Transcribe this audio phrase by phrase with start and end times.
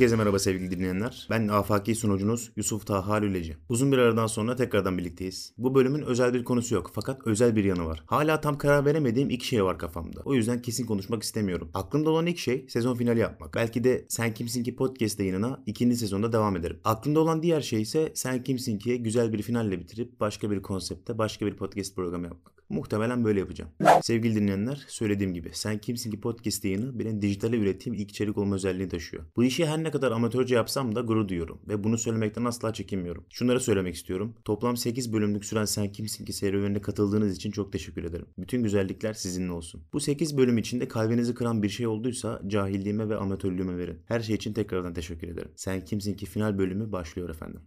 [0.00, 1.26] Herkese merhaba sevgili dinleyenler.
[1.30, 3.56] Ben afaki sunucunuz Yusuf Taha Lüleci.
[3.68, 5.52] Uzun bir aradan sonra tekrardan birlikteyiz.
[5.58, 8.02] Bu bölümün özel bir konusu yok fakat özel bir yanı var.
[8.06, 10.20] Hala tam karar veremediğim iki şey var kafamda.
[10.24, 11.70] O yüzden kesin konuşmak istemiyorum.
[11.74, 13.54] Aklımda olan ilk şey sezon finali yapmak.
[13.54, 16.80] Belki de Sen Kimsin Ki podcast yayınına ikinci sezonda devam ederim.
[16.84, 21.18] Aklımda olan diğer şey ise Sen Kimsin Ki'ye güzel bir finalle bitirip başka bir konsepte
[21.18, 22.59] başka bir podcast programı yapmak.
[22.70, 23.70] Muhtemelen böyle yapacağım.
[24.02, 28.54] Sevgili dinleyenler, söylediğim gibi Sen Kimsin Ki podcast yayını benim dijitale ürettiğim ilk içerik olma
[28.54, 29.24] özelliğini taşıyor.
[29.36, 33.24] Bu işi her ne kadar amatörce yapsam da gurur duyuyorum ve bunu söylemekten asla çekinmiyorum.
[33.30, 34.34] Şunları söylemek istiyorum.
[34.44, 38.26] Toplam 8 bölümlük süren Sen Kimsin Ki serüvenine katıldığınız için çok teşekkür ederim.
[38.38, 39.82] Bütün güzellikler sizinle olsun.
[39.92, 43.98] Bu 8 bölüm içinde kalbinizi kıran bir şey olduysa cahilliğime ve amatörlüğüme verin.
[44.06, 45.50] Her şey için tekrardan teşekkür ederim.
[45.56, 47.60] Sen Kimsin Ki final bölümü başlıyor efendim.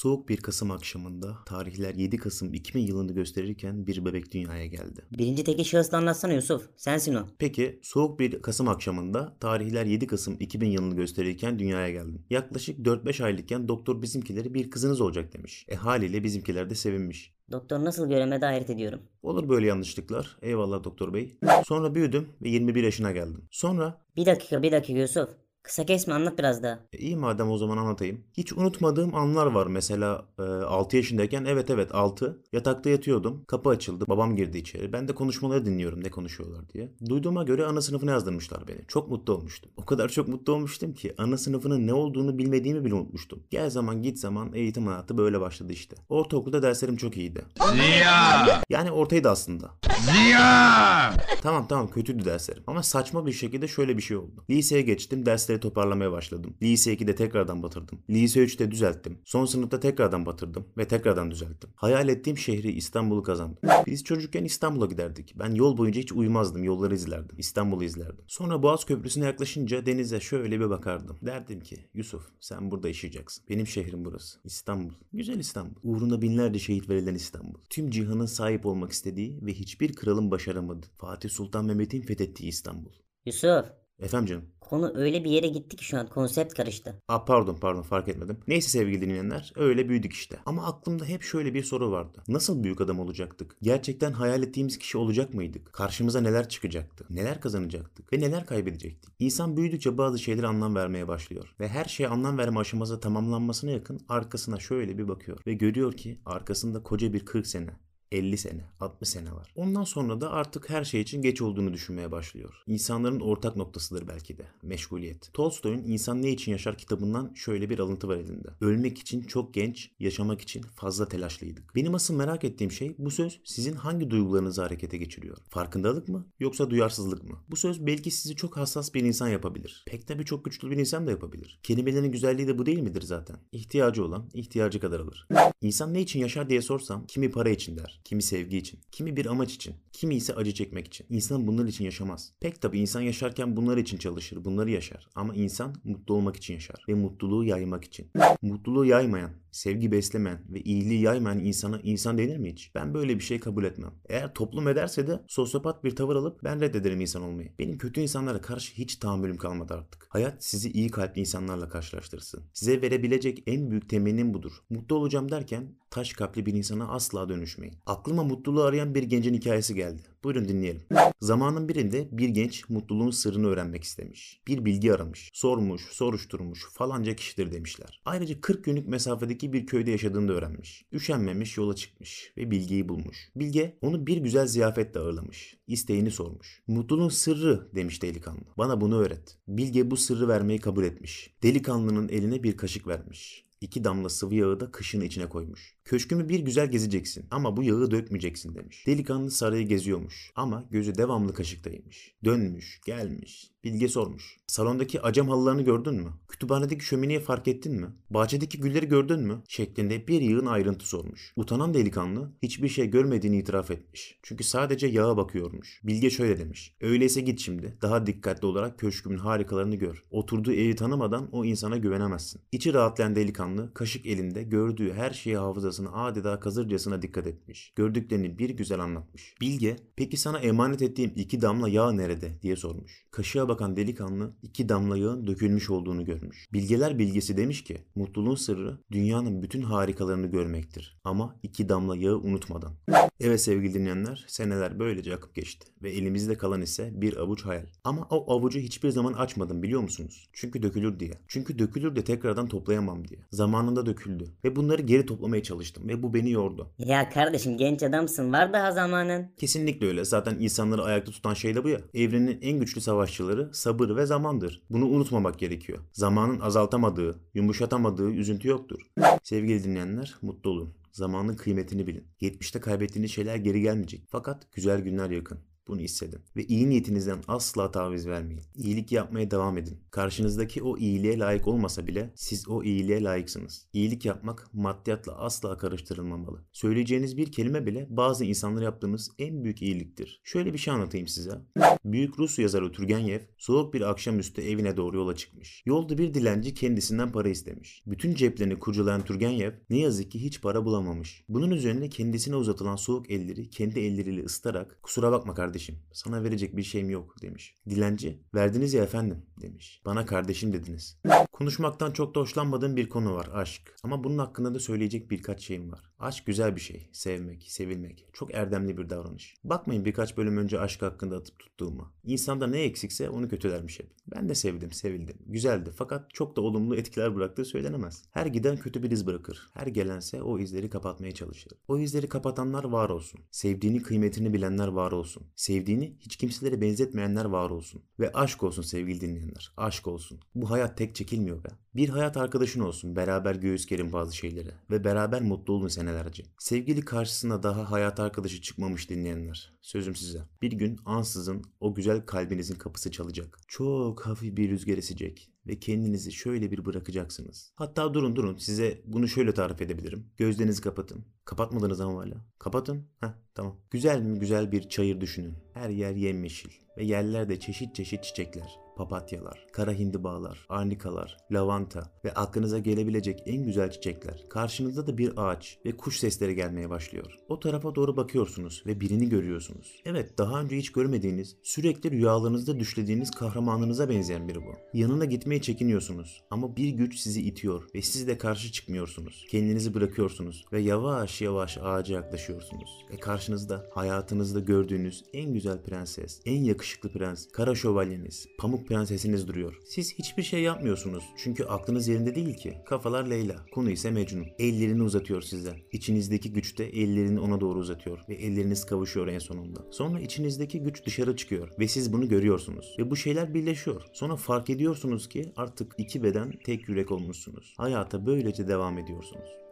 [0.00, 5.04] Soğuk bir Kasım akşamında tarihler 7 Kasım 2000 yılını gösterirken bir bebek dünyaya geldi.
[5.18, 6.70] Birinci teki şahısla anlatsana Yusuf.
[6.76, 7.26] Sensin o.
[7.38, 12.26] Peki soğuk bir Kasım akşamında tarihler 7 Kasım 2000 yılını gösterirken dünyaya geldin.
[12.30, 15.66] Yaklaşık 4-5 aylıkken doktor bizimkileri bir kızınız olacak demiş.
[15.68, 17.34] E haliyle bizimkiler de sevinmiş.
[17.52, 19.00] Doktor nasıl göremedi hayret ediyorum.
[19.22, 20.36] Olur böyle yanlışlıklar.
[20.42, 21.38] Eyvallah doktor bey.
[21.66, 23.44] Sonra büyüdüm ve 21 yaşına geldim.
[23.50, 25.28] Sonra Bir dakika bir dakika Yusuf.
[25.62, 26.78] Kısa kesme anlat biraz daha.
[26.92, 28.24] E, iyi madem o zaman anlatayım.
[28.36, 29.66] Hiç unutmadığım anlar var.
[29.66, 32.42] Mesela e, 6 yaşındayken evet evet 6.
[32.52, 33.44] Yatakta yatıyordum.
[33.46, 34.04] Kapı açıldı.
[34.08, 34.92] Babam girdi içeri.
[34.92, 36.92] Ben de konuşmaları dinliyorum ne konuşuyorlar diye.
[37.08, 38.80] Duyduğuma göre ana sınıfına yazdırmışlar beni.
[38.88, 39.70] Çok mutlu olmuştum.
[39.76, 43.42] O kadar çok mutlu olmuştum ki ana sınıfının ne olduğunu bilmediğimi bile unutmuştum.
[43.50, 45.96] Gel zaman git zaman eğitim hayatı böyle başladı işte.
[46.08, 47.44] Ortaokulda derslerim çok iyiydi.
[47.72, 48.62] Ziya!
[48.70, 49.70] Yani ortaydı aslında.
[50.04, 51.16] Ziya!
[51.42, 52.62] Tamam tamam kötüydü derslerim.
[52.66, 54.44] Ama saçma bir şekilde şöyle bir şey oldu.
[54.50, 56.54] Liseye geçtim dersleri toparlamaya başladım.
[56.62, 57.98] Lise 2'de tekrardan batırdım.
[58.10, 59.18] Lise 3'te düzelttim.
[59.24, 61.70] Son sınıfta tekrardan batırdım ve tekrardan düzelttim.
[61.74, 63.58] Hayal ettiğim şehri İstanbul'u kazandım.
[63.86, 65.34] Biz çocukken İstanbul'a giderdik.
[65.38, 66.64] Ben yol boyunca hiç uyumazdım.
[66.64, 67.38] Yolları izlerdim.
[67.38, 68.24] İstanbul'u izlerdim.
[68.26, 71.18] Sonra Boğaz Köprüsü'ne yaklaşınca denize şöyle bir bakardım.
[71.22, 73.44] Derdim ki Yusuf sen burada yaşayacaksın.
[73.50, 74.38] Benim şehrim burası.
[74.44, 74.94] İstanbul.
[75.12, 75.80] Güzel İstanbul.
[75.82, 77.58] Uğruna binlerce şehit verilen İstanbul.
[77.70, 82.92] Tüm cihanın sahip olmak istediği ve hiçbir kralın başaramadığı Fatih Sultan Mehmet'in fethettiği İstanbul.
[83.26, 83.66] Yusuf.
[84.00, 84.44] Efendim canım.
[84.60, 87.02] Konu öyle bir yere gitti ki şu an konsept karıştı.
[87.08, 88.38] Aa pardon pardon fark etmedim.
[88.48, 90.38] Neyse sevgili dinleyenler öyle büyüdük işte.
[90.46, 92.22] Ama aklımda hep şöyle bir soru vardı.
[92.28, 93.56] Nasıl büyük adam olacaktık?
[93.62, 95.72] Gerçekten hayal ettiğimiz kişi olacak mıydık?
[95.72, 97.06] Karşımıza neler çıkacaktı?
[97.10, 98.12] Neler kazanacaktık?
[98.12, 99.10] Ve neler kaybedecektik?
[99.18, 101.54] İnsan büyüdükçe bazı şeylere anlam vermeye başlıyor.
[101.60, 105.38] Ve her şeye anlam verme aşaması tamamlanmasına yakın arkasına şöyle bir bakıyor.
[105.46, 107.70] Ve görüyor ki arkasında koca bir 40 sene,
[108.12, 109.52] 50 sene, 60 sene var.
[109.56, 112.62] Ondan sonra da artık her şey için geç olduğunu düşünmeye başlıyor.
[112.66, 115.30] İnsanların ortak noktasıdır belki de, meşguliyet.
[115.32, 118.48] Tolstoy'un İnsan Ne İçin Yaşar kitabından şöyle bir alıntı var elinde.
[118.60, 121.74] Ölmek için çok genç, yaşamak için fazla telaşlıydık.
[121.74, 125.36] Benim asıl merak ettiğim şey bu söz sizin hangi duygularınızı harekete geçiriyor?
[125.48, 127.38] Farkındalık mı yoksa duyarsızlık mı?
[127.50, 129.84] Bu söz belki sizi çok hassas bir insan yapabilir.
[129.86, 131.60] Pek tabii çok güçlü bir insan da yapabilir.
[131.62, 133.36] Kelimelerin güzelliği de bu değil midir zaten?
[133.52, 135.26] İhtiyacı olan ihtiyacı kadar alır.
[135.62, 139.26] İnsan ne için yaşar diye sorsam kimi para için der, kimi sevgi için, kimi bir
[139.26, 141.06] amaç için, kimi ise acı çekmek için.
[141.10, 142.32] İnsan bunlar için yaşamaz.
[142.40, 145.08] Pek tabi insan yaşarken bunlar için çalışır, bunları yaşar.
[145.14, 148.10] Ama insan mutlu olmak için yaşar ve mutluluğu yaymak için.
[148.42, 152.74] Mutluluğu yaymayan, sevgi beslemeyen ve iyiliği yaymayan insana insan denir mi hiç?
[152.74, 153.92] Ben böyle bir şey kabul etmem.
[154.08, 157.52] Eğer toplum ederse de sosyopat bir tavır alıp ben reddederim insan olmayı.
[157.58, 160.06] Benim kötü insanlara karşı hiç tahammülüm kalmadı artık.
[160.08, 162.44] Hayat sizi iyi kalpli insanlarla karşılaştırsın.
[162.52, 164.52] Size verebilecek en büyük temennim budur.
[164.70, 167.74] Mutlu olacağım derken taş kalpli bir insana asla dönüşmeyin.
[167.86, 170.02] Aklıma mutluluğu arayan bir gencin hikayesi geldi.
[170.24, 170.82] Buyurun dinleyelim.
[171.20, 174.40] Zamanın birinde bir genç mutluluğun sırrını öğrenmek istemiş.
[174.48, 175.30] Bir bilgi aramış.
[175.32, 178.00] Sormuş, soruşturmuş, falanca kişidir demişler.
[178.04, 180.84] Ayrıca 40 günlük mesafedeki bir köyde yaşadığını da öğrenmiş.
[180.92, 183.30] Üşenmemiş, yola çıkmış ve bilgiyi bulmuş.
[183.36, 185.56] Bilge onu bir güzel ziyafetle ağırlamış.
[185.66, 186.62] İsteğini sormuş.
[186.66, 188.44] Mutluluğun sırrı demiş delikanlı.
[188.58, 189.38] Bana bunu öğret.
[189.48, 191.34] Bilge bu sırrı vermeyi kabul etmiş.
[191.42, 193.44] Delikanlının eline bir kaşık vermiş.
[193.60, 195.76] İki damla sıvı yağı da kaşığın içine koymuş.
[195.84, 198.86] Köşkümü bir güzel gezeceksin ama bu yağı dökmeyeceksin demiş.
[198.86, 202.14] Delikanlı sarayı geziyormuş ama gözü devamlı kaşıktaymış.
[202.24, 204.36] Dönmüş, gelmiş, Bilge sormuş.
[204.46, 206.10] Salondaki acam halılarını gördün mü?
[206.28, 207.86] Kütüphanedeki şömineyi fark ettin mi?
[208.10, 209.42] Bahçedeki gülleri gördün mü?
[209.48, 211.32] Şeklinde bir yığın ayrıntı sormuş.
[211.36, 214.18] Utanan delikanlı hiçbir şey görmediğini itiraf etmiş.
[214.22, 215.80] Çünkü sadece yağa bakıyormuş.
[215.84, 216.76] Bilge şöyle demiş.
[216.80, 217.78] Öyleyse git şimdi.
[217.82, 220.04] Daha dikkatli olarak köşkümün harikalarını gör.
[220.10, 222.40] Oturduğu evi tanımadan o insana güvenemezsin.
[222.52, 225.38] İçi rahatlayan delikanlı kaşık elinde gördüğü her şeyi
[225.70, 227.72] hafızasına adeta kazırcasına dikkat etmiş.
[227.76, 229.34] Gördüklerini bir güzel anlatmış.
[229.40, 233.06] Bilge, peki sana emanet ettiğim iki damla yağ nerede diye sormuş.
[233.10, 236.48] Kaşığa bakan delikanlı iki damla yağın dökülmüş olduğunu görmüş.
[236.52, 241.00] Bilgeler bilgesi demiş ki mutluluğun sırrı dünyanın bütün harikalarını görmektir.
[241.04, 242.72] Ama iki damla yağı unutmadan.
[243.20, 247.66] Evet sevgili dinleyenler, seneler böylece akıp geçti ve elimizde kalan ise bir avuç hayal.
[247.84, 250.28] Ama o avucu hiçbir zaman açmadım biliyor musunuz?
[250.32, 251.12] Çünkü dökülür diye.
[251.28, 253.20] Çünkü dökülür de tekrardan toplayamam diye.
[253.32, 256.70] Zamanında döküldü ve bunları geri toplamaya çalıştım ve bu beni yordu.
[256.78, 259.26] Ya kardeşim genç adamsın var daha zamanın.
[259.36, 260.04] Kesinlikle öyle.
[260.04, 261.80] Zaten insanları ayakta tutan şey de bu ya.
[261.94, 264.62] Evrenin en güçlü savaşçıları sabır ve zamandır.
[264.70, 265.78] Bunu unutmamak gerekiyor.
[265.92, 268.80] Zamanın azaltamadığı, yumuşatamadığı üzüntü yoktur.
[269.22, 270.74] Sevgili dinleyenler, mutlu olun.
[270.92, 272.04] Zamanın kıymetini bilin.
[272.20, 274.02] 70'te kaybettiğiniz şeyler geri gelmeyecek.
[274.08, 275.38] Fakat güzel günler yakın.
[275.70, 276.20] Bunu hissedin.
[276.36, 278.42] Ve iyi niyetinizden asla taviz vermeyin.
[278.56, 279.78] İyilik yapmaya devam edin.
[279.90, 283.66] Karşınızdaki o iyiliğe layık olmasa bile siz o iyiliğe layıksınız.
[283.72, 286.44] İyilik yapmak maddiyatla asla karıştırılmamalı.
[286.52, 290.20] Söyleyeceğiniz bir kelime bile bazı insanlara yaptığınız en büyük iyiliktir.
[290.24, 291.40] Şöyle bir şey anlatayım size.
[291.84, 295.62] Büyük Rus yazarı Turgenev soğuk bir akşamüstü evine doğru yola çıkmış.
[295.66, 297.82] Yolda bir dilenci kendisinden para istemiş.
[297.86, 301.24] Bütün ceplerini kurcalayan Turgenev ne yazık ki hiç para bulamamış.
[301.28, 305.59] Bunun üzerine kendisine uzatılan soğuk elleri kendi elleriyle ısıtarak kusura bakma kardeşim
[305.92, 307.54] sana verecek bir şeyim yok demiş.
[307.68, 309.82] Dilenci verdiniz ya efendim demiş.
[309.84, 310.98] Bana kardeşim dediniz.
[311.40, 313.74] Konuşmaktan çok da hoşlanmadığım bir konu var aşk.
[313.82, 315.90] Ama bunun hakkında da söyleyecek birkaç şeyim var.
[315.98, 316.88] Aşk güzel bir şey.
[316.92, 318.06] Sevmek, sevilmek.
[318.12, 319.34] Çok erdemli bir davranış.
[319.44, 321.92] Bakmayın birkaç bölüm önce aşk hakkında atıp tuttuğuma.
[322.04, 323.90] İnsanda ne eksikse onu kötülermiş hep.
[324.16, 325.16] Ben de sevdim, sevildim.
[325.26, 328.04] Güzeldi fakat çok da olumlu etkiler bıraktığı söylenemez.
[328.10, 329.50] Her giden kötü bir iz bırakır.
[329.54, 331.52] Her gelense o izleri kapatmaya çalışır.
[331.68, 333.20] O izleri kapatanlar var olsun.
[333.30, 335.22] Sevdiğini kıymetini bilenler var olsun.
[335.36, 337.82] Sevdiğini hiç kimselere benzetmeyenler var olsun.
[338.00, 339.52] Ve aşk olsun sevgili dinleyenler.
[339.56, 340.20] Aşk olsun.
[340.34, 341.48] Bu hayat tek çekilmiyor be.
[341.74, 342.96] Bir hayat arkadaşın olsun.
[342.96, 344.54] Beraber göğüs gerin bazı şeylere.
[344.70, 346.22] Ve beraber mutlu olun senelerce.
[346.38, 349.52] Sevgili karşısına daha hayat arkadaşı çıkmamış dinleyenler.
[349.62, 350.20] Sözüm size.
[350.42, 353.38] Bir gün ansızın o güzel kalbinizin kapısı çalacak.
[353.48, 357.52] Çok hafif bir rüzgar esecek ve kendinizi şöyle bir bırakacaksınız.
[357.54, 360.06] Hatta durun durun size bunu şöyle tarif edebilirim.
[360.16, 361.04] Gözlerinizi kapatın.
[361.24, 362.14] Kapatmadınız ama hala.
[362.38, 362.88] Kapatın.
[363.00, 363.56] Heh tamam.
[363.70, 365.34] Güzel mi güzel bir çayır düşünün.
[365.54, 368.69] Her yer yemyeşil ve yerlerde çeşit çeşit çiçekler.
[368.80, 374.24] Papatyalar, kara hindibalar, arnikalar, lavanta ve aklınıza gelebilecek en güzel çiçekler.
[374.28, 377.14] Karşınızda da bir ağaç ve kuş sesleri gelmeye başlıyor.
[377.28, 379.82] O tarafa doğru bakıyorsunuz ve birini görüyorsunuz.
[379.84, 384.78] Evet daha önce hiç görmediğiniz, sürekli rüyalarınızda düşlediğiniz kahramanınıza benzeyen biri bu.
[384.78, 389.26] Yanına gitmeye çekiniyorsunuz ama bir güç sizi itiyor ve siz de karşı çıkmıyorsunuz.
[389.30, 392.70] Kendinizi bırakıyorsunuz ve yavaş yavaş ağaca yaklaşıyorsunuz.
[392.92, 399.54] Ve karşınızda hayatınızda gördüğünüz en güzel prenses, en yakışıklı prens, kara şövalyeniz, pamuk prensesiniz duruyor.
[399.64, 402.56] Siz hiçbir şey yapmıyorsunuz çünkü aklınız yerinde değil ki.
[402.66, 404.26] Kafalar Leyla, konu ise Mecnun.
[404.38, 405.56] Ellerini uzatıyor size.
[405.72, 409.60] İçinizdeki güç de ellerini ona doğru uzatıyor ve elleriniz kavuşuyor en sonunda.
[409.70, 412.76] Sonra içinizdeki güç dışarı çıkıyor ve siz bunu görüyorsunuz.
[412.78, 413.82] Ve bu şeyler birleşiyor.
[413.92, 417.54] Sonra fark ediyorsunuz ki artık iki beden tek yürek olmuşsunuz.
[417.56, 419.49] Hayata böylece devam ediyorsunuz.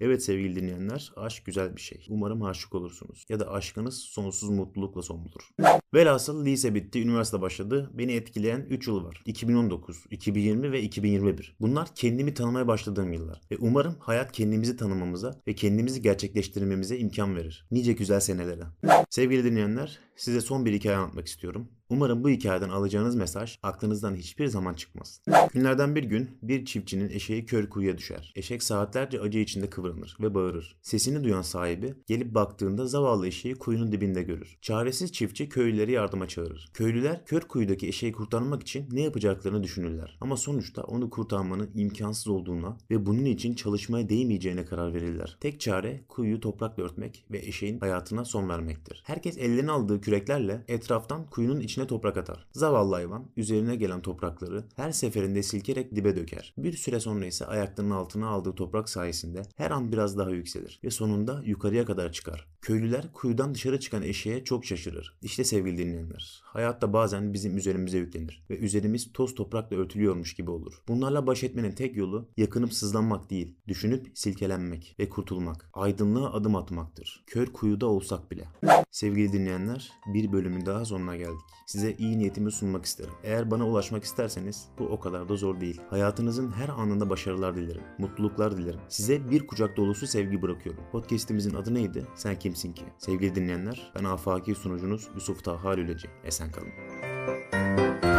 [0.00, 2.06] Evet sevgili dinleyenler, aşk güzel bir şey.
[2.08, 3.24] Umarım aşık olursunuz.
[3.28, 5.72] Ya da aşkınız sonsuz mutlulukla son bulur.
[5.94, 7.90] Velhasıl lise bitti, üniversite başladı.
[7.94, 9.22] Beni etkileyen 3 yıl var.
[9.26, 11.56] 2019, 2020 ve 2021.
[11.60, 13.40] Bunlar kendimi tanımaya başladığım yıllar.
[13.50, 17.66] Ve umarım hayat kendimizi tanımamıza ve kendimizi gerçekleştirmemize imkan verir.
[17.70, 18.62] Nice güzel senelere.
[19.10, 21.68] Sevgili dinleyenler, size son bir hikaye anlatmak istiyorum.
[21.92, 25.20] Umarım bu hikayeden alacağınız mesaj aklınızdan hiçbir zaman çıkmaz.
[25.52, 28.32] Günlerden bir gün bir çiftçinin eşeği kör kuyuya düşer.
[28.36, 30.76] Eşek saatlerce acı içinde kıvranır ve bağırır.
[30.82, 34.58] Sesini duyan sahibi gelip baktığında zavallı eşeği kuyunun dibinde görür.
[34.62, 36.70] Çaresiz çiftçi köylüleri yardıma çağırır.
[36.74, 40.18] Köylüler kör kuyudaki eşeği kurtarmak için ne yapacaklarını düşünürler.
[40.20, 45.36] Ama sonuçta onu kurtarmanın imkansız olduğuna ve bunun için çalışmaya değmeyeceğine karar verirler.
[45.40, 49.02] Tek çare kuyuyu toprakla örtmek ve eşeğin hayatına son vermektir.
[49.06, 52.46] Herkes ellerine aldığı küreklerle etraftan kuyunun içine toprak atar.
[52.52, 56.54] Zavallı hayvan üzerine gelen toprakları her seferinde silkerek dibe döker.
[56.58, 60.90] Bir süre sonra ise ayaklarının altına aldığı toprak sayesinde her an biraz daha yükselir ve
[60.90, 62.48] sonunda yukarıya kadar çıkar.
[62.62, 65.18] Köylüler kuyudan dışarı çıkan eşeğe çok şaşırır.
[65.22, 70.82] İşte sevgili dinleyenler, hayatta bazen bizim üzerimize yüklenir ve üzerimiz toz toprakla örtülüyormuş gibi olur.
[70.88, 75.70] Bunlarla baş etmenin tek yolu yakınıp sızlanmak değil, düşünüp silkelenmek ve kurtulmak.
[75.72, 77.24] Aydınlığa adım atmaktır.
[77.26, 78.48] Kör kuyuda olsak bile.
[78.90, 81.40] Sevgili dinleyenler, bir bölümün daha sonuna geldik.
[81.66, 83.14] Size iyi niyetimi sunmak isterim.
[83.22, 85.80] Eğer bana ulaşmak isterseniz bu o kadar da zor değil.
[85.90, 87.82] Hayatınızın her anında başarılar dilerim.
[87.98, 88.80] Mutluluklar dilerim.
[88.88, 90.84] Size bir kucak dolusu sevgi bırakıyorum.
[90.92, 92.06] Podcast'imizin adı neydi?
[92.14, 92.84] Sen kimsin ki?
[92.98, 96.08] Sevgili dinleyenler, ben afaki sunucunuz Yusuf Taha Lüleci.
[96.24, 98.11] Esen kalın.